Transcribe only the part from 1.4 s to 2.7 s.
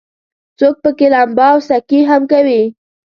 او سکي هم کوي.